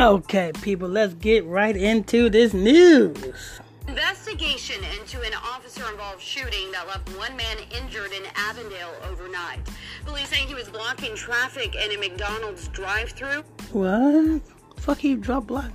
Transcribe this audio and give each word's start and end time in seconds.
Okay, 0.00 0.50
people, 0.62 0.88
let's 0.88 1.12
get 1.12 1.44
right 1.44 1.76
into 1.76 2.30
this 2.30 2.54
news. 2.54 3.60
Investigation 3.86 4.82
into 4.98 5.20
an 5.20 5.34
officer 5.34 5.82
involved 5.90 6.22
shooting 6.22 6.72
that 6.72 6.86
left 6.86 7.14
one 7.18 7.36
man 7.36 7.58
injured 7.78 8.10
in 8.12 8.22
Avondale 8.34 8.94
overnight. 9.10 9.58
Police 10.06 10.30
saying 10.30 10.48
he 10.48 10.54
was 10.54 10.70
blocking 10.70 11.14
traffic 11.14 11.74
in 11.74 11.92
a 11.92 11.98
McDonald's 11.98 12.68
drive 12.68 13.10
through. 13.10 13.42
What? 13.72 14.40
Fuck 14.78 15.04
you, 15.04 15.18
drop 15.18 15.48
block. 15.48 15.70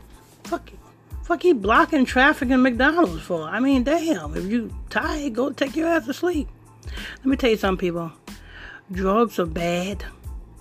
Fuck 0.45 0.71
you. 0.71 0.79
Fuck 1.21 1.45
you 1.45 1.53
blocking 1.53 2.03
traffic 2.03 2.49
in 2.49 2.63
McDonald's 2.63 3.21
for? 3.21 3.43
I 3.43 3.59
mean, 3.59 3.83
damn. 3.83 4.35
If 4.35 4.45
you 4.45 4.73
tired, 4.89 5.35
go 5.35 5.51
take 5.51 5.75
your 5.75 5.87
ass 5.87 6.07
to 6.07 6.15
sleep. 6.15 6.47
Let 7.17 7.25
me 7.27 7.37
tell 7.37 7.51
you 7.51 7.57
something, 7.57 7.89
people. 7.89 8.11
Drugs 8.91 9.37
are 9.37 9.45
bad. 9.45 10.03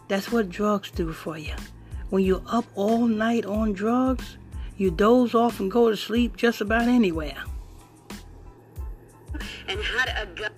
That's 0.08 0.30
what 0.30 0.50
drugs 0.50 0.90
do 0.90 1.14
for 1.14 1.38
you. 1.38 1.54
When 2.14 2.22
you're 2.22 2.42
up 2.46 2.66
all 2.76 3.08
night 3.08 3.44
on 3.44 3.72
drugs, 3.72 4.36
you 4.76 4.92
doze 4.92 5.34
off 5.34 5.58
and 5.58 5.68
go 5.68 5.90
to 5.90 5.96
sleep 5.96 6.36
just 6.36 6.60
about 6.60 6.86
anywhere. 6.86 7.42
And 9.66 9.80
had 9.82 10.22
a 10.22 10.26
gun 10.32 10.52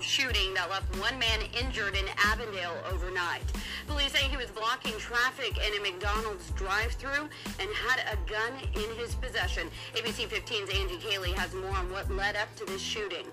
shooting 0.00 0.52
that 0.54 0.68
left 0.68 0.92
one 0.98 1.16
man 1.20 1.42
injured 1.62 1.94
in 1.94 2.06
Avondale 2.24 2.76
overnight. 2.90 3.44
Police 3.86 4.10
say 4.14 4.24
he 4.24 4.36
was 4.36 4.50
blocking 4.50 4.98
traffic 4.98 5.56
in 5.64 5.78
a 5.78 5.80
McDonald's 5.80 6.50
drive-through 6.56 7.28
and 7.60 7.70
had 7.70 8.00
a 8.12 8.16
gun 8.28 8.54
in 8.74 8.96
his 8.96 9.14
possession. 9.14 9.70
ABC 9.94 10.26
15's 10.26 10.76
Angie 10.76 10.96
Cayley 10.96 11.30
has 11.34 11.54
more 11.54 11.70
on 11.70 11.88
what 11.92 12.10
led 12.10 12.34
up 12.34 12.52
to 12.56 12.64
this 12.64 12.82
shooting. 12.82 13.26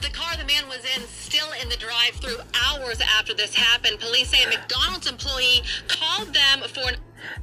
The 0.00 0.10
car 0.10 0.36
the 0.36 0.44
man 0.44 0.68
was 0.68 0.84
in 0.96 1.02
still 1.08 1.48
in 1.60 1.68
the 1.68 1.76
drive-through 1.76 2.38
hours 2.66 3.00
after 3.18 3.34
this 3.34 3.54
happened. 3.54 4.00
Police 4.00 4.28
say 4.28 4.44
a 4.44 4.48
McDonald's 4.48 5.06
employee 5.06 5.62
called 5.88 6.34
them 6.34 6.60
for 6.68 6.88
an 6.88 6.96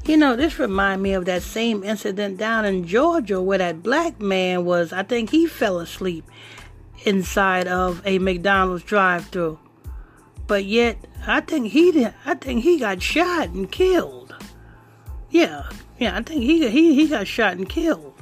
You 0.06 0.18
know, 0.18 0.36
this 0.36 0.60
remind 0.60 1.02
me 1.02 1.14
of 1.14 1.26
that 1.26 1.42
same 1.42 1.84
incident 1.84 2.38
down 2.38 2.66
in 2.66 2.88
Georgia 2.88 3.42
where 3.42 3.58
that 3.58 3.84
black 3.84 4.20
man 4.22 4.66
was, 4.66 4.94
I 4.94 5.04
think 5.04 5.32
he 5.32 5.48
fell 5.48 5.80
asleep 5.80 6.26
inside 7.04 7.68
of 7.68 8.02
a 8.06 8.20
McDonald's 8.20 8.84
drive-through. 8.84 9.60
But 10.48 10.66
yet, 10.66 10.98
I 11.26 11.42
think 11.42 11.72
he 11.72 11.92
did, 11.92 12.14
I 12.26 12.36
think 12.36 12.64
he 12.64 12.80
got 12.80 13.02
shot 13.02 13.50
and 13.50 13.72
killed. 13.72 14.36
Yeah, 15.30 15.70
yeah, 15.98 16.18
I 16.18 16.22
think 16.22 16.42
he 16.42 16.70
he 16.70 16.94
he 16.94 17.08
got 17.08 17.26
shot 17.26 17.54
and 17.54 17.70
killed. 17.70 18.14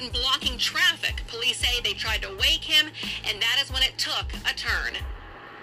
Person 0.00 0.12
blocking 0.12 0.58
traffic. 0.58 1.22
Police 1.26 1.58
say 1.58 1.80
they 1.82 1.92
tried 1.92 2.22
to 2.22 2.36
wake 2.36 2.64
him, 2.64 2.90
and 3.28 3.40
that 3.40 3.58
is 3.62 3.70
when 3.70 3.82
it 3.82 3.96
took 3.98 4.26
a 4.48 4.54
turn. 4.54 4.94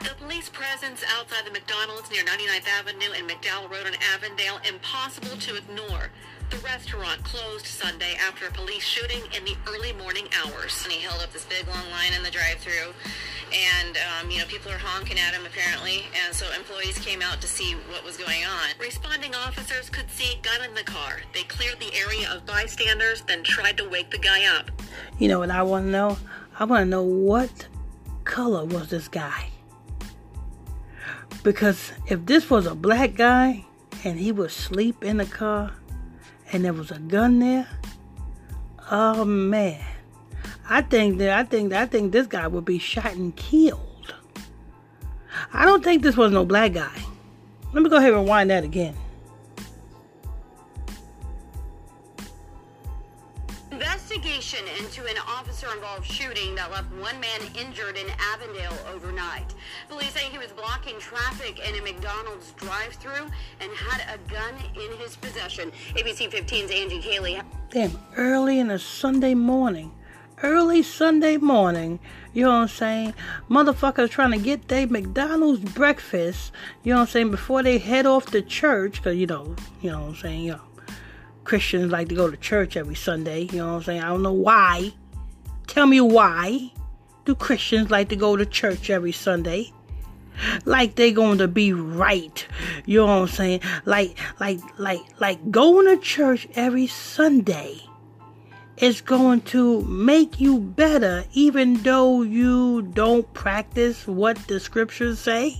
The 0.02 0.14
police 0.24 0.50
presence 0.50 1.04
outside 1.18 1.46
the 1.46 1.52
McDonald's 1.52 2.12
near 2.12 2.24
99th 2.24 2.68
Avenue 2.68 3.14
and 3.16 3.28
McDowell 3.28 3.72
Road 3.72 3.88
in 3.88 3.96
Avondale 4.14 4.60
impossible 4.68 5.38
to 5.38 5.56
ignore. 5.56 6.12
The 6.50 6.58
restaurant 6.59 7.22
closed 7.26 7.66
Sunday 7.66 8.16
after 8.26 8.48
a 8.48 8.52
police 8.52 8.84
shooting 8.84 9.22
in 9.36 9.44
the 9.44 9.56
early 9.67 9.92
morning 9.94 10.28
hours. 10.31 10.81
And 10.84 10.94
he 10.94 11.02
held 11.02 11.22
up 11.22 11.34
this 11.34 11.44
big 11.44 11.67
long 11.67 11.89
line 11.92 12.14
in 12.16 12.23
the 12.23 12.31
drive-through, 12.31 12.94
and 13.54 13.98
um, 13.98 14.31
you 14.31 14.39
know 14.39 14.45
people 14.45 14.72
are 14.72 14.78
honking 14.78 15.20
at 15.20 15.34
him 15.34 15.45
apparently, 15.45 16.06
and 16.26 16.34
so 16.34 16.45
employees 16.54 17.00
came 17.00 17.22
out 17.22 17.42
to 17.42 17.48
see 17.48 17.73
what 17.92 18.04
was 18.06 18.16
going 18.16 18.45
on. 18.45 18.70
Responding 18.80 19.36
officers 19.36 19.89
could 19.89 20.09
see 20.09 20.39
a 20.39 20.42
gun 20.42 20.64
in 20.64 20.73
the 20.73 20.84
car. 20.84 21.17
They 21.34 21.44
cleared 21.44 21.81
the 21.81 21.94
area 21.94 22.31
of 22.31 22.45
bystanders, 22.45 23.23
then 23.23 23.44
tried 23.44 23.76
to 23.78 23.89
wake 23.89 24.09
the 24.09 24.17
guy 24.17 24.45
up. 24.58 24.72
You 25.20 25.28
know 25.28 25.39
what 25.39 25.52
I 25.52 25.64
want 25.64 25.88
to 25.88 25.92
know? 25.92 26.17
I 26.58 26.64
want 26.64 26.86
to 26.86 26.89
know 26.89 27.04
what 27.04 27.67
color 28.23 28.64
was 28.64 28.89
this 28.89 29.09
guy? 29.09 29.50
Because 31.44 31.92
if 32.08 32.26
this 32.26 32.50
was 32.50 32.66
a 32.66 32.76
black 32.76 33.16
guy 33.16 33.66
and 34.06 34.17
he 34.17 34.32
was 34.32 34.56
asleep 34.56 35.04
in 35.04 35.17
the 35.17 35.26
car 35.26 35.73
and 36.52 36.64
there 36.64 36.74
was 36.74 36.92
a 36.92 37.00
gun 37.00 37.40
there, 37.40 37.68
oh 38.92 39.26
man. 39.26 39.84
I 40.70 40.82
think 40.82 41.18
that 41.20 41.38
I 41.38 41.44
think 41.44 41.74
I 41.74 41.86
think 41.86 42.12
this 42.12 42.28
guy 42.28 42.48
would 42.48 42.66
be 42.66 42.80
shot 42.80 43.14
and 43.14 43.36
killed. 43.36 44.16
I 45.54 45.66
don't 45.66 45.84
think 45.84 46.04
this 46.04 46.18
was 46.18 46.32
no 46.32 46.46
black 46.46 46.74
guy. 46.74 47.02
Let 47.74 47.84
me 47.84 47.90
go 47.90 47.98
ahead 47.98 48.14
and 48.14 48.24
rewind 48.24 48.50
that 48.50 48.64
again. 48.64 48.96
Investigation 53.77 54.65
into 54.80 55.05
an 55.05 55.17
officer 55.27 55.67
involved 55.71 56.04
shooting 56.04 56.55
that 56.55 56.71
left 56.71 56.92
one 56.93 57.20
man 57.20 57.39
injured 57.55 57.95
in 57.95 58.08
Avondale 58.33 58.76
overnight. 58.92 59.54
Police 59.88 60.14
say 60.14 60.21
he 60.32 60.39
was 60.39 60.48
blocking 60.48 60.98
traffic 60.98 61.60
in 61.60 61.76
a 61.76 61.82
McDonald's 61.83 62.54
drive-through 62.54 63.27
and 63.61 63.71
had 63.73 64.02
a 64.11 64.17
gun 64.33 64.55
in 64.73 64.98
his 64.98 65.16
possession. 65.17 65.71
ABC 65.89 66.27
15's 66.27 66.71
Angie 66.71 66.99
Cayley. 66.99 67.39
Damn, 67.70 67.92
early 68.16 68.58
in 68.58 68.71
a 68.71 68.80
Sunday 68.80 69.36
morning. 69.36 69.92
Early 70.42 70.82
Sunday 70.82 71.37
morning, 71.37 71.99
you 72.33 72.45
know 72.45 72.49
what 72.49 72.55
I'm 72.55 72.67
saying? 72.70 73.14
Motherfuckers 73.48 74.10
trying 74.10 74.32
to 74.32 74.39
get 74.39 74.70
their 74.70 74.87
McDonald's 74.87 75.60
breakfast, 75.60 76.52
you 76.83 76.93
know 76.93 76.98
what 76.98 77.10
I'm 77.10 77.11
saying, 77.11 77.32
before 77.32 77.61
they 77.61 77.77
head 77.77 78.08
off 78.08 78.26
to 78.32 78.42
church, 78.42 79.04
because, 79.04 79.17
you 79.17 79.27
know, 79.27 79.55
you 79.82 79.92
know 79.92 80.02
what 80.02 80.10
I'm 80.10 80.16
saying, 80.16 80.42
you 80.42 80.52
know, 80.54 80.61
Christians 81.48 81.94
like 81.94 82.10
to 82.10 82.16
go 82.16 82.30
to 82.30 82.36
church 82.36 82.76
every 82.76 82.96
Sunday, 82.96 83.44
you 83.44 83.60
know 83.60 83.68
what 83.68 83.74
I'm 83.76 83.84
saying? 83.84 84.02
I 84.02 84.10
don't 84.10 84.22
know 84.22 84.34
why. 84.34 84.92
Tell 85.66 85.88
me 85.88 86.02
why 86.02 86.74
do 87.24 87.36
Christians 87.36 87.90
like 87.90 88.10
to 88.10 88.18
go 88.18 88.36
to 88.36 88.46
church 88.46 88.90
every 88.90 89.14
Sunday? 89.14 89.72
Like 90.66 90.96
they 90.96 91.14
going 91.14 91.38
to 91.38 91.48
be 91.48 91.72
right. 91.72 92.46
You 92.86 92.98
know 92.98 93.06
what 93.06 93.14
I'm 93.14 93.28
saying? 93.30 93.62
Like 93.86 94.18
like 94.42 94.60
like 94.78 95.00
like 95.22 95.50
going 95.50 95.86
to 95.88 96.04
church 96.04 96.50
every 96.56 96.88
Sunday 96.88 97.80
is 98.76 99.00
going 99.00 99.40
to 99.42 99.84
make 99.84 100.42
you 100.42 100.60
better 100.60 101.24
even 101.32 101.76
though 101.76 102.24
you 102.24 102.82
don't 102.82 103.34
practice 103.34 104.06
what 104.06 104.38
the 104.50 104.60
scriptures 104.60 105.18
say. 105.18 105.56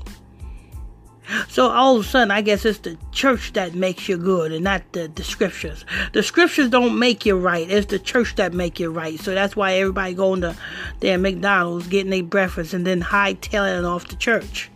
So 1.50 1.70
all 1.70 1.98
of 1.98 2.06
a 2.06 2.08
sudden, 2.08 2.32
I 2.32 2.42
guess 2.42 2.66
it's 2.66 2.80
the 2.80 2.98
church 3.12 3.54
that 3.54 3.74
makes 3.74 4.08
you 4.08 4.18
good 4.18 4.52
and 4.52 4.64
not 4.64 4.84
the, 4.94 5.08
the 5.08 5.24
scriptures. 5.24 5.86
The 6.14 6.24
scriptures 6.24 6.70
don't 6.70 6.98
make 6.98 7.26
you 7.26 7.38
right. 7.38 7.70
It's 7.70 7.88
the 7.88 8.00
church 8.00 8.36
that 8.36 8.54
make 8.54 8.80
you 8.80 8.92
right. 8.92 9.20
So 9.20 9.34
that's 9.34 9.56
why 9.56 9.74
everybody 9.74 10.14
going 10.14 10.42
to 10.42 10.56
their 11.00 11.18
McDonald's, 11.18 11.88
getting 11.88 12.12
their 12.12 12.24
breakfast, 12.24 12.74
and 12.74 12.86
then 12.88 13.02
hightailing 13.02 13.86
off 13.86 14.06
to 14.06 14.18
church. 14.18 14.70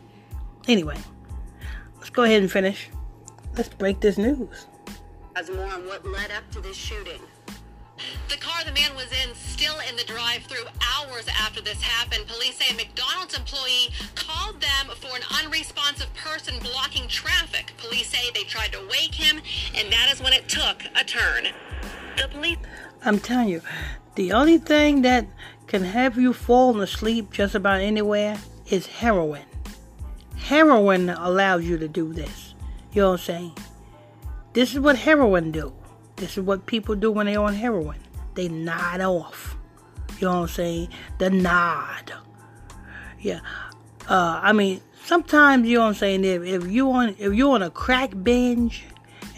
Anyway, 0.67 0.97
let's 1.97 2.09
go 2.09 2.23
ahead 2.23 2.41
and 2.41 2.51
finish. 2.51 2.89
Let's 3.57 3.69
break 3.69 3.99
this 4.01 4.17
news. 4.17 4.67
Has 5.35 5.49
more 5.49 5.65
on 5.65 5.85
what 5.85 6.05
led 6.05 6.31
up 6.31 6.49
to 6.51 6.61
this 6.61 6.75
shooting. 6.75 7.21
The 8.29 8.37
car 8.37 8.63
the 8.65 8.71
man 8.71 8.95
was 8.95 9.11
in 9.11 9.35
still 9.35 9.75
in 9.89 9.95
the 9.95 10.03
drive-through 10.03 10.65
hours 10.95 11.25
after 11.39 11.61
this 11.61 11.81
happened. 11.81 12.27
Police 12.27 12.57
say 12.57 12.73
a 12.73 12.77
McDonald's 12.77 13.37
employee 13.37 13.89
called 14.15 14.61
them 14.61 14.95
for 14.95 15.15
an 15.15 15.23
unresponsive 15.43 16.13
person 16.13 16.55
blocking 16.59 17.07
traffic. 17.07 17.73
Police 17.77 18.07
say 18.07 18.31
they 18.33 18.43
tried 18.43 18.71
to 18.73 18.79
wake 18.89 19.15
him, 19.15 19.41
and 19.75 19.91
that 19.91 20.09
is 20.13 20.21
when 20.21 20.33
it 20.33 20.47
took 20.47 20.83
a 20.95 21.03
turn. 21.03 21.47
The 22.17 22.27
police 22.27 22.57
I'm 23.03 23.19
telling 23.19 23.49
you, 23.49 23.61
the 24.15 24.31
only 24.31 24.57
thing 24.57 25.01
that 25.01 25.25
can 25.67 25.83
have 25.83 26.17
you 26.17 26.33
fall 26.33 26.79
asleep 26.81 27.31
just 27.31 27.55
about 27.55 27.81
anywhere 27.81 28.37
is 28.69 28.85
heroin. 28.85 29.45
Heroin 30.37 31.09
allows 31.09 31.63
you 31.63 31.77
to 31.77 31.87
do 31.87 32.13
this. 32.13 32.53
You 32.93 33.01
know 33.01 33.11
what 33.11 33.19
I'm 33.21 33.25
saying? 33.25 33.57
This 34.53 34.73
is 34.73 34.79
what 34.79 34.97
heroin 34.97 35.51
do. 35.51 35.73
This 36.21 36.37
is 36.37 36.43
what 36.43 36.67
people 36.67 36.93
do 36.93 37.09
when 37.09 37.25
they're 37.25 37.41
on 37.41 37.55
heroin. 37.55 37.97
They 38.35 38.47
nod 38.47 39.01
off. 39.01 39.57
You 40.19 40.27
know 40.27 40.33
what 40.33 40.41
I'm 40.41 40.47
saying? 40.49 40.89
The 41.17 41.31
nod. 41.31 42.13
Yeah. 43.19 43.39
Uh, 44.07 44.39
I 44.43 44.53
mean, 44.53 44.81
sometimes 45.03 45.67
you 45.67 45.79
know 45.79 45.85
what 45.85 45.87
I'm 45.87 45.93
saying. 45.95 46.23
If, 46.23 46.43
if 46.43 46.67
you 46.67 46.91
on 46.91 47.15
if 47.17 47.33
you're 47.33 47.55
on 47.55 47.63
a 47.63 47.71
crack 47.71 48.11
binge 48.21 48.83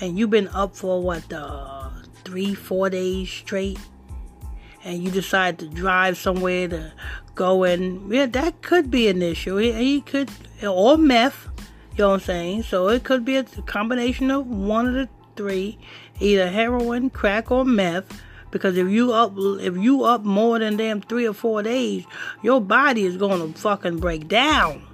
and 0.02 0.19
you've 0.19 0.30
been 0.30 0.50
up 0.50 0.75
for 0.75 1.02
what 1.02 1.31
uh, 1.31 1.90
three 2.25 2.54
four 2.54 2.90
days 2.90 3.30
straight, 3.30 3.80
and 4.84 5.02
you 5.02 5.10
decide 5.10 5.60
to 5.60 5.69
drive 5.69 6.18
somewhere 6.18 6.68
to 6.68 6.92
go 7.34 7.63
and 7.63 8.12
yeah, 8.12 8.25
that 8.25 8.62
could 8.62 8.92
be 8.92 9.07
an 9.07 9.22
issue. 9.22 9.56
He, 9.56 9.72
he 9.72 10.02
could 10.02 10.30
or 10.62 10.98
meth. 10.98 11.48
You 11.96 12.00
know 12.00 12.10
what 12.10 12.13
I'm 12.16 12.19
saying? 12.22 12.63
So 12.63 12.90
it 12.90 13.06
could 13.06 13.24
be 13.24 13.38
a 13.38 13.44
combination 13.44 14.31
of 14.31 14.48
one 14.48 14.86
of 14.86 14.94
the 14.96 15.07
three, 15.35 15.77
either 16.19 16.50
heroin, 16.50 17.09
crack, 17.09 17.51
or 17.51 17.65
meth. 17.65 18.21
Because 18.51 18.77
if 18.77 18.88
you 18.88 19.13
up 19.13 19.33
if 19.35 19.75
you 19.77 20.03
up 20.03 20.24
more 20.24 20.59
than 20.59 20.77
them 20.77 21.01
three 21.01 21.27
or 21.27 21.33
four 21.33 21.63
days, 21.63 22.06
your 22.44 22.62
body 22.62 23.03
is 23.03 23.18
gonna 23.18 23.47
fucking 23.53 23.97
break 23.97 24.27
down. 24.27 24.85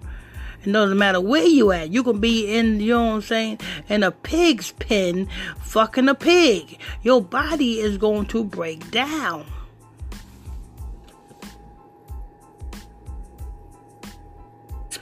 It 0.63 0.71
doesn't 0.71 0.97
matter 0.97 1.21
where 1.21 1.45
you 1.45 1.71
at. 1.71 1.89
You 1.89 2.03
can 2.03 2.19
be 2.19 2.53
in, 2.53 2.81
you 2.81 2.94
know 2.94 3.06
what 3.06 3.13
I'm 3.15 3.21
saying, 3.21 3.59
in 3.88 4.03
a 4.03 4.12
pig's 4.12 4.71
pen, 4.74 5.30
fucking 5.62 6.09
a 6.09 6.15
pig. 6.15 6.77
Your 7.01 7.21
body 7.21 7.80
is 7.80 7.97
going 7.97 8.25
to 8.27 8.44
break 8.44 8.91
down. 8.91 9.45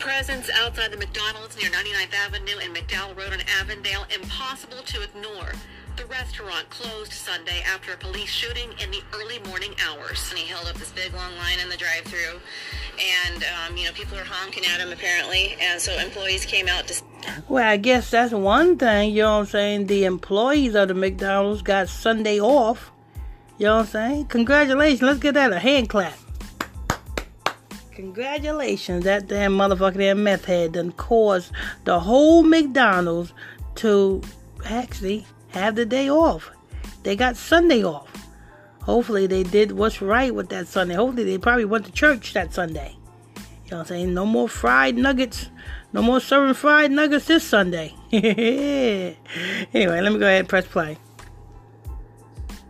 Presence 0.08 0.50
outside 0.56 0.90
the 0.90 0.96
McDonald's 0.96 1.58
near 1.62 1.70
99th 1.70 2.14
Avenue 2.14 2.58
and 2.64 2.74
McDowell 2.74 3.14
Road 3.18 3.34
in 3.34 3.42
Avondale 3.60 4.06
impossible 4.16 4.78
to 4.86 5.04
ignore. 5.04 5.52
The 5.98 6.06
restaurant 6.06 6.70
closed 6.70 7.12
Sunday 7.12 7.62
after 7.68 7.92
a 7.92 7.98
police 7.98 8.30
shooting 8.30 8.70
in 8.82 8.90
the 8.90 9.02
early 9.14 9.40
morning 9.50 9.76
hours. 9.86 10.26
And 10.30 10.40
he 10.40 10.48
held 10.48 10.66
up 10.68 10.76
this 10.76 10.92
big 10.92 11.14
long 11.14 11.36
line 11.36 11.60
in 11.62 11.68
the 11.68 11.76
drive-through, 11.76 12.40
and 13.28 13.44
um, 13.44 13.76
you 13.76 13.84
know 13.84 13.92
people 13.92 14.18
are 14.18 14.24
honking 14.24 14.64
at 14.66 14.80
him 14.80 14.94
apparently, 14.94 15.58
and 15.60 15.82
so 15.82 15.92
employees 16.00 16.46
came 16.46 16.70
out 16.70 16.88
to. 16.88 17.04
Well, 17.50 17.68
I 17.68 17.76
guess 17.76 18.10
that's 18.10 18.32
one 18.32 18.78
thing. 18.78 19.12
You 19.12 19.24
know 19.24 19.34
what 19.34 19.40
I'm 19.40 19.46
saying? 19.48 19.88
The 19.88 20.06
employees 20.06 20.74
of 20.74 20.88
the 20.88 20.94
McDonald's 20.94 21.64
got 21.64 21.90
Sunday 21.90 22.40
off. 22.40 22.94
You 23.58 23.66
know 23.66 23.76
what 23.76 23.82
I'm 23.82 23.88
saying? 23.88 24.26
Congratulations. 24.28 25.02
Let's 25.02 25.20
get 25.20 25.34
that 25.34 25.52
a 25.52 25.60
hand 25.60 25.90
clap. 25.90 26.18
Congratulations. 27.98 29.06
That 29.06 29.28
damn 29.28 29.58
motherfucker 29.58 29.98
damn 29.98 30.24
meth 30.24 30.46
head 30.46 30.74
done 30.74 30.92
caused 30.92 31.52
the 31.84 32.00
whole 32.00 32.44
McDonald's 32.44 33.34
to 33.78 34.22
actually 34.64 35.26
have 35.48 35.74
the 35.74 35.84
day 35.84 36.08
off. 36.08 36.52
They 37.02 37.16
got 37.16 37.36
Sunday 37.36 37.84
off. 37.84 38.08
Hopefully 38.84 39.26
they 39.26 39.42
did 39.42 39.72
what's 39.72 40.00
right 40.00 40.34
with 40.34 40.50
that 40.50 40.68
Sunday. 40.68 40.94
Hopefully 40.94 41.24
they 41.24 41.40
probably 41.40 41.66
went 41.66 41.88
to 41.88 41.92
church 41.92 42.34
that 42.34 42.54
Sunday. 42.54 42.96
You 43.66 43.72
know 43.72 43.78
what 43.78 43.80
I'm 43.80 43.86
saying? 43.88 44.14
No 44.14 44.28
more 44.28 44.48
fried 44.48 44.96
nuggets. 44.96 45.50
No 45.92 46.04
more 46.04 46.20
serving 46.20 46.54
fried 46.54 46.92
nuggets 46.92 47.26
this 47.26 47.44
Sunday. 47.44 47.96
anyway, 48.12 49.16
let 49.74 50.14
me 50.14 50.20
go 50.20 50.28
ahead 50.28 50.42
and 50.42 50.50
press 50.50 50.68
play 50.68 51.00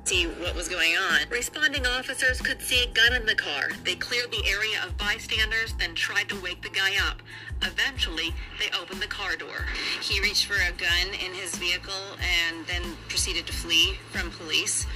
see 0.07 0.23
what 0.25 0.55
was 0.55 0.69
going 0.69 0.95
on. 0.95 1.27
Responding 1.29 1.85
officers 1.85 2.39
could 2.39 2.61
see 2.61 2.81
a 2.81 2.87
gun 2.93 3.13
in 3.13 3.25
the 3.25 3.35
car. 3.35 3.71
They 3.83 3.95
cleared 3.95 4.31
the 4.31 4.41
area 4.47 4.81
of 4.85 4.97
bystanders, 4.97 5.73
then 5.73 5.95
tried 5.95 6.29
to 6.29 6.39
wake 6.39 6.61
the 6.61 6.69
guy 6.69 6.93
up. 7.09 7.21
Eventually, 7.61 8.33
they 8.57 8.69
opened 8.79 9.01
the 9.01 9.07
car 9.07 9.35
door. 9.35 9.65
He 10.01 10.21
reached 10.21 10.45
for 10.45 10.53
a 10.53 10.71
gun 10.71 11.07
in 11.13 11.33
his 11.33 11.57
vehicle 11.57 12.15
and 12.21 12.65
then 12.67 12.83
proceeded 13.09 13.45
to 13.47 13.53
flee 13.53 13.97
from 14.11 14.31
police. 14.31 14.87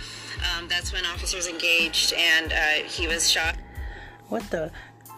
Um, 0.55 0.69
that's 0.69 0.93
when 0.93 1.05
officers 1.05 1.45
engaged 1.45 2.13
and 2.13 2.53
uh, 2.53 2.87
he 2.87 3.05
was 3.05 3.29
shot. 3.29 3.57
What 4.29 4.49
the? 4.49 4.71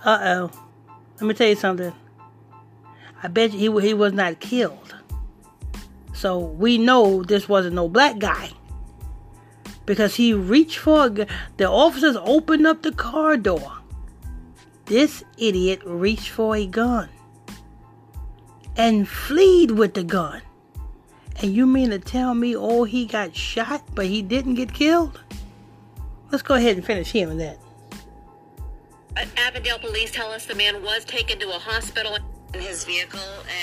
Uh 0.04 0.20
oh. 0.24 0.52
Let 1.22 1.28
me 1.28 1.36
tell 1.36 1.50
you 1.50 1.56
something. 1.56 1.94
I 3.22 3.28
bet 3.28 3.54
you 3.54 3.78
he, 3.78 3.90
he 3.90 3.94
was 3.94 4.12
not 4.12 4.40
killed. 4.40 4.96
So 6.16 6.40
we 6.40 6.80
know 6.80 7.22
this 7.22 7.48
wasn't 7.48 7.76
no 7.76 7.88
black 7.88 8.18
guy 8.18 8.54
because 9.86 10.16
he 10.16 10.34
reached 10.34 10.80
for. 10.80 11.10
The 11.10 11.70
officers 11.70 12.18
opened 12.20 12.68
up 12.68 12.82
the 12.82 12.92
car 12.92 13.38
door. 13.38 13.80
This 14.86 15.24
idiot 15.38 15.82
reached 15.86 16.30
for 16.30 16.56
a 16.56 16.66
gun 16.66 17.10
and 18.76 19.08
fled 19.08 19.72
with 19.72 19.94
the 19.94 20.04
gun. 20.04 20.42
And 21.42 21.54
you 21.54 21.66
mean 21.66 21.90
to 21.90 22.00
tell 22.00 22.34
me, 22.36 22.56
oh, 22.56 22.84
he 22.84 23.06
got 23.06 23.36
shot, 23.36 23.84
but 23.96 24.06
he 24.06 24.22
didn't 24.22 24.56
get 24.56 24.74
killed? 24.74 25.20
Let's 26.32 26.44
go 26.44 26.56
ahead 26.56 26.76
and 26.76 26.86
finish 26.86 27.12
hearing 27.12 27.38
that. 27.38 27.60
Avondale 29.38 29.80
police 29.80 30.12
tell 30.12 30.32
us 30.32 30.46
the 30.46 30.56
man 30.56 30.82
was 30.84 31.06
taken 31.06 31.40
to 31.40 31.50
a 31.50 31.60
hospital 31.60 32.18
in 32.54 32.60
his 32.60 32.84
vehicle 32.84 33.20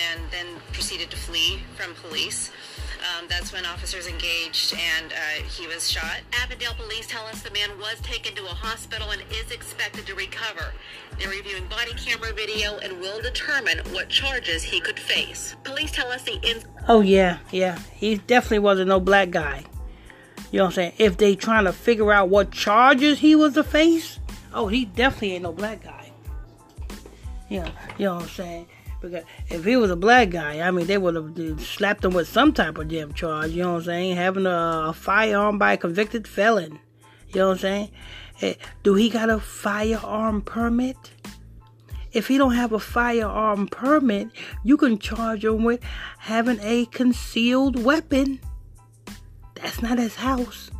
and 0.07 0.21
then 0.31 0.47
proceeded 0.73 1.11
to 1.11 1.17
flee 1.17 1.61
from 1.77 1.95
police. 1.95 2.51
Um, 3.01 3.27
that's 3.29 3.51
when 3.53 3.65
officers 3.65 4.07
engaged 4.07 4.75
and 4.75 5.13
uh, 5.13 5.43
he 5.49 5.67
was 5.67 5.91
shot. 5.91 6.21
Avondale 6.43 6.75
police 6.75 7.07
tell 7.07 7.25
us 7.27 7.43
the 7.43 7.51
man 7.51 7.71
was 7.79 7.99
taken 8.03 8.35
to 8.35 8.45
a 8.45 8.49
hospital 8.49 9.11
and 9.11 9.23
is 9.33 9.51
expected 9.51 10.07
to 10.07 10.15
recover. 10.15 10.73
They're 11.19 11.31
reviewing 11.31 11.67
body 11.69 11.93
camera 11.93 12.33
video 12.35 12.77
and 12.79 13.01
will 13.01 13.23
determine 13.23 13.79
what 13.93 14.11
charges 14.11 14.63
he 14.63 14.81
could 14.81 14.99
face. 14.99 15.57
Police 15.65 15.93
tell 15.93 16.09
us 16.09 16.23
the 16.23 16.39
in- 16.43 16.63
Oh 16.89 17.01
yeah, 17.01 17.39
yeah. 17.51 17.79
He 17.95 18.17
definitely 18.17 18.59
wasn't 18.61 18.89
no 18.89 19.01
black 19.01 19.31
guy. 19.31 19.65
You 20.51 20.59
know 20.59 20.65
what 20.65 20.71
I'm 20.71 20.75
saying? 20.75 20.93
If 20.99 21.17
they 21.17 21.37
trying 21.37 21.65
to 21.65 21.73
figure 21.73 22.13
out 22.13 22.29
what 22.29 22.51
charges 22.51 23.21
he 23.21 23.35
was 23.35 23.55
to 23.55 23.65
face, 23.65 24.19
oh, 24.53 24.67
he 24.69 24.85
definitely 24.85 25.35
ain't 25.35 25.45
no 25.45 25.53
black 25.53 25.83
guy. 25.85 26.11
Yeah, 27.49 27.65
know, 27.65 27.73
you 27.99 28.05
know 28.07 28.15
what 28.17 28.23
I'm 28.25 28.29
saying? 28.29 28.67
Because 29.01 29.25
if 29.49 29.65
he 29.65 29.77
was 29.77 29.91
a 29.91 29.97
black 29.97 30.31
guy, 30.31 30.61
I 30.61 30.71
mean, 30.71 30.87
they 30.87 30.99
would 30.99 31.15
have 31.15 31.61
slapped 31.61 32.05
him 32.05 32.13
with 32.13 32.29
some 32.29 32.53
type 32.53 32.79
of 32.79 32.89
damn 32.89 33.15
charge. 33.15 33.51
You 33.51 33.63
know 33.63 33.73
what 33.73 33.79
I'm 33.79 33.85
saying? 33.85 34.17
Having 34.17 34.47
a, 34.47 34.85
a 34.89 34.93
firearm 34.93 35.59
by 35.59 35.73
a 35.73 35.77
convicted 35.77 36.29
felon. 36.29 36.79
You 37.29 37.41
know 37.41 37.49
what 37.49 37.53
I'm 37.55 37.59
saying? 37.59 37.91
Hey, 38.37 38.53
eh, 38.53 38.55
do 38.83 38.95
he 38.95 39.09
got 39.09 39.31
a 39.31 39.39
firearm 39.39 40.43
permit? 40.43 41.13
If 42.13 42.27
he 42.27 42.39
don't 42.39 42.55
have 42.55 42.73
a 42.73 42.81
firearm 42.81 43.69
permit, 43.69 44.29
you 44.65 44.77
can 44.77 44.99
charge 44.99 45.45
him 45.45 45.63
with 45.63 45.81
having 46.19 46.59
a 46.61 46.87
concealed 46.87 47.83
weapon. 47.83 48.41
That's 49.55 49.81
not 49.81 49.99
his 49.99 50.17
house. 50.17 50.71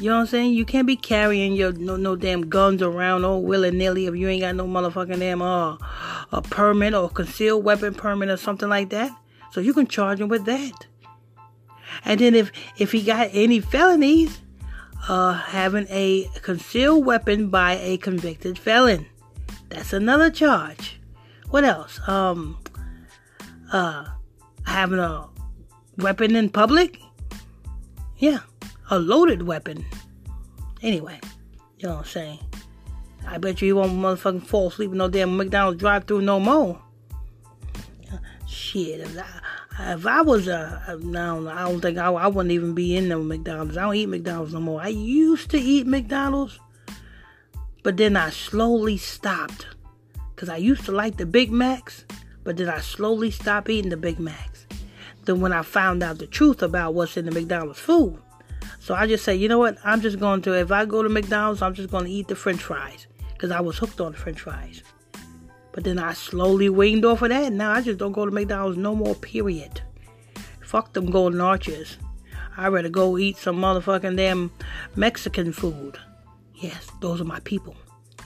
You 0.00 0.10
know 0.10 0.16
what 0.16 0.22
I'm 0.22 0.26
saying? 0.26 0.54
You 0.54 0.64
can't 0.64 0.88
be 0.88 0.96
carrying 0.96 1.52
your 1.52 1.72
no 1.72 1.94
no 1.96 2.16
damn 2.16 2.48
guns 2.48 2.82
around 2.82 3.24
all 3.24 3.42
willy 3.42 3.70
nilly 3.70 4.06
if 4.06 4.16
you 4.16 4.28
ain't 4.28 4.40
got 4.40 4.56
no 4.56 4.66
motherfucking 4.66 5.20
damn 5.20 5.40
uh 5.40 5.76
a 6.34 6.42
permit 6.42 6.94
or 6.94 7.08
concealed 7.08 7.64
weapon 7.64 7.94
permit 7.94 8.28
or 8.28 8.36
something 8.36 8.68
like 8.68 8.90
that. 8.90 9.16
So 9.52 9.60
you 9.60 9.72
can 9.72 9.86
charge 9.86 10.20
him 10.20 10.28
with 10.28 10.44
that. 10.46 10.86
And 12.04 12.20
then 12.20 12.34
if 12.34 12.50
if 12.76 12.92
he 12.92 13.02
got 13.02 13.30
any 13.32 13.60
felonies, 13.60 14.40
uh 15.08 15.34
having 15.34 15.86
a 15.88 16.28
concealed 16.42 17.06
weapon 17.06 17.48
by 17.48 17.78
a 17.80 17.96
convicted 17.98 18.58
felon. 18.58 19.06
That's 19.68 19.92
another 19.92 20.30
charge. 20.30 21.00
What 21.50 21.64
else? 21.64 22.00
Um 22.08 22.58
uh 23.72 24.06
having 24.66 24.98
a 24.98 25.28
weapon 25.98 26.34
in 26.34 26.50
public? 26.50 26.98
Yeah 28.18 28.40
a 28.90 28.98
loaded 28.98 29.42
weapon. 29.42 29.84
Anyway, 30.82 31.18
you 31.78 31.88
know 31.88 31.96
what 31.96 32.06
I'm 32.06 32.10
saying? 32.10 32.38
I 33.26 33.38
bet 33.38 33.60
you 33.60 33.66
he 33.66 33.72
won't 33.72 33.92
motherfucking 33.92 34.46
fall 34.46 34.68
asleep 34.68 34.92
in 34.92 34.98
no 34.98 35.08
damn 35.08 35.36
McDonald's 35.36 35.80
drive 35.80 36.04
through 36.04 36.22
no 36.22 36.38
more. 36.38 36.80
Shit, 38.46 39.00
if 39.00 39.18
I, 39.18 39.92
if 39.94 40.06
I 40.06 40.22
was 40.22 40.46
a, 40.46 40.98
no, 41.02 41.48
I 41.48 41.62
don't 41.62 41.80
think 41.80 41.98
I, 41.98 42.06
I 42.12 42.26
wouldn't 42.26 42.52
even 42.52 42.74
be 42.74 42.96
in 42.96 43.08
the 43.08 43.18
McDonald's. 43.18 43.76
I 43.76 43.82
don't 43.82 43.96
eat 43.96 44.08
McDonald's 44.08 44.52
no 44.52 44.60
more. 44.60 44.80
I 44.80 44.88
used 44.88 45.50
to 45.50 45.58
eat 45.58 45.86
McDonald's, 45.86 46.60
but 47.82 47.96
then 47.96 48.16
I 48.16 48.30
slowly 48.30 48.96
stopped. 48.96 49.66
Because 50.34 50.48
I 50.48 50.56
used 50.56 50.84
to 50.86 50.92
like 50.92 51.16
the 51.16 51.26
Big 51.26 51.52
Macs, 51.52 52.04
but 52.42 52.56
then 52.56 52.68
I 52.68 52.80
slowly 52.80 53.30
stopped 53.30 53.70
eating 53.70 53.90
the 53.90 53.96
Big 53.96 54.18
Macs. 54.18 54.66
Then 55.24 55.40
when 55.40 55.52
I 55.52 55.62
found 55.62 56.02
out 56.02 56.18
the 56.18 56.26
truth 56.26 56.62
about 56.62 56.94
what's 56.94 57.16
in 57.16 57.24
the 57.24 57.30
McDonald's 57.30 57.78
food, 57.78 58.18
so 58.80 58.94
I 58.94 59.06
just 59.06 59.24
say, 59.24 59.34
you 59.34 59.48
know 59.48 59.58
what? 59.58 59.78
I'm 59.84 60.00
just 60.00 60.20
going 60.20 60.42
to, 60.42 60.52
if 60.52 60.70
I 60.70 60.84
go 60.84 61.02
to 61.02 61.08
McDonald's, 61.08 61.62
I'm 61.62 61.72
just 61.72 61.90
going 61.90 62.04
to 62.04 62.10
eat 62.10 62.28
the 62.28 62.36
french 62.36 62.62
fries. 62.62 63.06
Because 63.34 63.50
I 63.50 63.60
was 63.60 63.76
hooked 63.76 64.00
on 64.00 64.14
french 64.14 64.40
fries. 64.40 64.82
But 65.72 65.84
then 65.84 65.98
I 65.98 66.14
slowly 66.14 66.68
weaned 66.68 67.04
off 67.04 67.22
of 67.22 67.28
that. 67.28 67.52
Now 67.52 67.72
I 67.72 67.82
just 67.82 67.98
don't 67.98 68.12
go 68.12 68.24
to 68.24 68.30
McDonald's 68.30 68.78
no 68.78 68.94
more, 68.94 69.14
period. 69.14 69.82
Fuck 70.62 70.92
them 70.94 71.10
golden 71.10 71.40
arches. 71.40 71.98
I'd 72.56 72.68
rather 72.68 72.88
go 72.88 73.18
eat 73.18 73.36
some 73.36 73.56
motherfucking 73.56 74.16
damn 74.16 74.52
Mexican 74.96 75.52
food. 75.52 75.98
Yes, 76.54 76.88
those 77.00 77.20
are 77.20 77.24
my 77.24 77.40
people. 77.40 77.76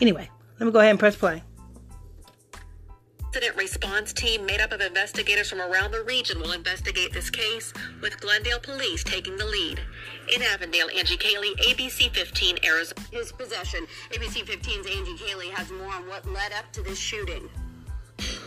Anyway, 0.01 0.31
let 0.61 0.67
me 0.67 0.73
go 0.73 0.79
ahead 0.79 0.91
and 0.91 0.99
press 0.99 1.17
play 1.17 1.43
incident 3.39 3.57
response 3.57 4.13
team 4.13 4.45
made 4.45 4.61
up 4.61 4.73
of 4.73 4.81
investigators 4.81 5.49
from 5.49 5.61
around 5.61 5.93
the 5.93 6.03
region 6.03 6.41
will 6.41 6.51
investigate 6.51 7.13
this 7.13 7.31
case, 7.31 7.73
with 8.03 8.21
Glendale 8.21 8.59
police 8.59 9.05
taking 9.05 9.37
the 9.37 9.45
lead. 9.45 9.81
In 10.35 10.43
Avondale, 10.43 10.89
Angie 10.97 11.17
Cayley, 11.17 11.55
ABC 11.69 12.13
15, 12.13 12.59
Arizona. 12.65 13.01
His 13.13 13.31
possession. 13.31 13.87
ABC 14.11 14.45
15's 14.45 14.89
Angie 14.89 15.17
Cayley 15.25 15.51
has 15.51 15.71
more 15.71 15.95
on 15.95 16.09
what 16.09 16.27
led 16.27 16.53
up 16.53 16.73
to 16.73 16.83
this 16.83 16.99
shooting. 16.99 17.49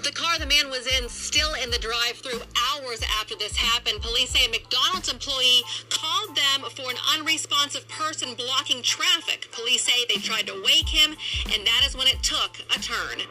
The 0.04 0.12
car 0.12 0.38
the 0.38 0.46
man 0.46 0.70
was 0.70 0.86
in 1.00 1.08
still 1.08 1.54
in 1.54 1.72
the 1.72 1.78
drive-through 1.78 2.42
hours 2.74 3.02
after 3.22 3.38
this 3.38 3.56
happened. 3.56 4.02
Police 4.02 4.32
say 4.32 4.46
a 4.46 4.50
McDonald's 4.50 5.08
employee 5.08 5.62
called 5.90 6.36
them 6.36 6.70
for 6.76 6.92
an 6.92 6.98
unresponsive 7.18 7.88
person 7.88 8.34
blocking 8.36 8.84
traffic. 8.84 9.48
Police 9.54 9.84
say 9.84 10.06
they 10.10 10.20
tried 10.20 10.48
to 10.48 10.62
wake 10.66 10.90
him, 10.90 11.16
and 11.54 11.66
that 11.66 11.86
is 11.88 11.96
when 11.96 12.08
it 12.08 12.22
took 12.22 12.60
a 12.76 12.80
turn. 12.82 13.22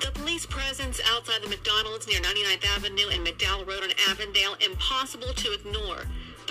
The 0.00 0.10
police 0.12 0.46
presence 0.46 0.98
outside 1.12 1.42
the 1.42 1.48
McDonald's 1.48 2.06
near 2.08 2.20
99th 2.20 2.64
Avenue 2.74 3.08
and 3.12 3.26
McDowell 3.26 3.68
Road 3.68 3.84
in 3.84 3.92
Avondale 4.08 4.56
impossible 4.64 5.34
to 5.34 5.52
ignore. 5.52 6.04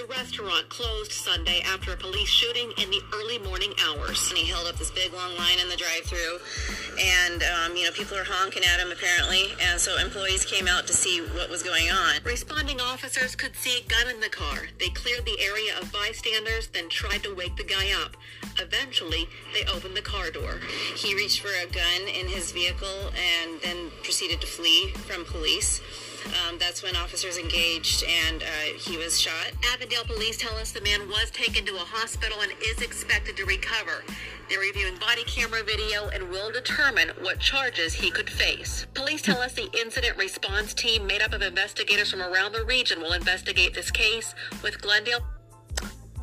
Restaurant 0.10 0.68
closed 0.70 1.12
Sunday 1.12 1.62
after 1.62 1.94
a 1.94 1.96
police 1.96 2.28
shooting 2.28 2.72
in 2.82 2.90
the 2.90 3.00
early 3.14 3.38
morning 3.38 3.74
hours. 3.86 4.30
And 4.30 4.40
he 4.40 4.50
held 4.50 4.68
up 4.68 4.76
this 4.76 4.90
big 4.90 5.14
long 5.14 5.38
line 5.38 5.60
in 5.62 5.70
the 5.70 5.76
drive-through, 5.76 6.40
and 7.00 7.44
um, 7.44 7.78
you 7.78 7.86
know 7.86 7.92
people 7.92 8.18
are 8.18 8.24
honking 8.24 8.64
at 8.64 8.80
him 8.80 8.92
apparently, 8.92 9.54
and 9.62 9.80
so 9.80 10.00
employees 10.00 10.46
came 10.46 10.68
out 10.68 10.88
to 10.88 10.94
see 10.94 11.20
what 11.38 11.48
was 11.48 11.62
going 11.62 11.92
on. 11.92 12.16
Responding 12.24 12.82
officers 12.82 13.36
could 13.36 13.56
see 13.56 13.82
a 13.86 13.88
gun 13.88 14.14
in 14.14 14.20
the 14.20 14.30
car. 14.30 14.68
They 14.80 14.90
cleared 14.90 15.26
the 15.26 15.40
area 15.40 15.78
of 15.80 15.92
bystanders, 15.92 16.68
then 16.68 16.90
tried 16.90 17.22
to 17.24 17.36
wake 17.36 17.56
the 17.56 17.64
guy 17.64 17.92
up. 18.04 18.18
Eventually, 18.58 19.30
they 19.54 19.70
opened 19.72 19.96
the 19.96 20.02
car 20.02 20.32
door. 20.32 20.60
He 20.96 21.14
reached 21.14 21.42
for 21.42 21.50
a 21.50 21.72
gun 21.72 22.08
in 22.08 22.28
his 22.28 22.52
vehicle 22.52 23.14
and 23.14 23.62
then 23.62 23.92
proceeded 24.04 24.42
to 24.42 24.48
flee 24.48 24.90
from 25.08 25.24
police. 25.26 25.82
Um, 26.26 26.58
that's 26.60 26.84
when 26.84 26.96
officers 26.96 27.38
engaged 27.38 28.04
and 28.04 28.44
uh, 28.44 28.46
he 28.78 28.98
was 28.98 29.20
shot. 29.20 29.52
Avondale 29.74 30.04
police 30.04 30.38
tell 30.38 30.56
us 30.56 30.72
the 30.72 30.82
man 30.82 31.08
was 31.08 31.32
taken 31.32 31.66
to 31.66 31.76
a 31.76 31.80
hospital 31.80 32.42
and 32.42 32.52
is 32.64 32.82
expected 32.82 33.38
to 33.38 33.46
recover. 33.46 34.04
They're 34.50 34.60
reviewing 34.60 34.98
body 34.98 35.24
camera 35.26 35.64
video 35.64 36.10
and 36.10 36.30
will 36.30 36.52
determine 36.52 37.10
what 37.22 37.40
charges 37.40 37.94
he 37.94 38.10
could 38.12 38.30
face. 38.30 38.88
Police 38.94 39.22
tell 39.22 39.40
us 39.40 39.54
the 39.54 39.70
incident 39.80 40.18
response 40.18 40.74
team, 40.74 41.06
made 41.06 41.22
up 41.22 41.34
of 41.34 41.42
investigators 41.42 42.12
from 42.12 42.22
around 42.22 42.54
the 42.54 42.66
region, 42.66 43.00
will 43.00 43.14
investigate 43.14 43.74
this 43.74 43.92
case 43.92 44.34
with 44.64 44.82
Glendale. 44.82 45.22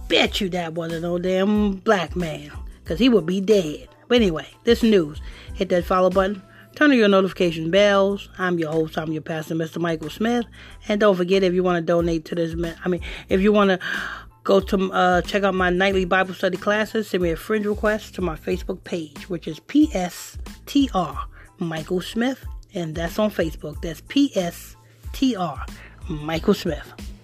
Bet 0.09 0.41
you 0.41 0.49
that 0.51 0.75
wasn't 0.75 1.03
no 1.03 1.19
damn 1.19 1.77
black 1.77 2.17
man, 2.17 2.51
because 2.83 2.99
he 2.99 3.09
would 3.09 3.27
be 3.27 3.41
dead. 3.41 3.89
But 4.09 4.17
anyway, 4.17 4.49
this 4.65 4.83
news. 4.83 5.21
Hit 5.55 5.69
that 5.71 5.85
follow 5.85 6.11
button 6.11 6.43
Turn 6.77 6.91
on 6.91 6.99
your 6.99 7.09
notification 7.09 7.71
bells. 7.71 8.29
I'm 8.37 8.59
your 8.59 8.71
host. 8.71 8.99
I'm 8.99 9.11
your 9.11 9.23
pastor, 9.23 9.55
Mr. 9.55 9.79
Michael 9.79 10.11
Smith. 10.11 10.45
And 10.89 11.01
don't 11.01 11.17
forget, 11.17 11.43
if 11.43 11.55
you 11.55 11.63
want 11.63 11.79
to 11.79 11.81
donate 11.81 12.27
to 12.27 12.35
this, 12.35 12.55
I 12.85 12.89
mean, 12.89 13.01
if 13.31 13.41
you 13.41 13.51
want 13.51 13.71
to 13.71 13.79
go 14.45 14.61
to 14.61 14.93
uh, 14.93 15.23
check 15.23 15.43
out 15.43 15.55
my 15.55 15.71
nightly 15.71 16.05
Bible 16.05 16.35
study 16.35 16.59
classes, 16.59 17.09
send 17.09 17.23
me 17.23 17.31
a 17.31 17.37
friend 17.37 17.65
request 17.65 18.15
to 18.17 18.21
my 18.21 18.37
Facebook 18.37 18.85
page, 18.85 19.27
which 19.31 19.49
is 19.49 19.59
PSTR 19.59 21.19
Michael 21.61 22.03
Smith, 22.03 22.45
and 22.75 22.95
that's 22.95 23.19
on 23.19 23.31
Facebook. 23.31 23.81
That's 23.81 24.03
PSTR 24.03 25.67
Michael 26.11 26.53
Smith. 26.53 27.16